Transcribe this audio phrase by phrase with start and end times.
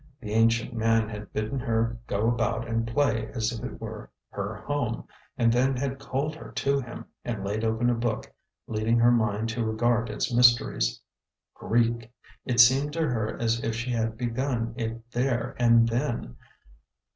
[0.19, 4.55] The ancient man had bidden her go about and play as if it were her
[4.55, 8.33] home, and then had called her to him and laid open a book,
[8.65, 10.99] leading her mind to regard its mysteries.
[11.53, 12.11] Greek!
[12.45, 16.35] It seemed to her as if she had begun it there and then.